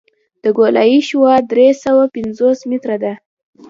[0.43, 3.13] د ګولایي شعاع درې سوه پنځوس متره ده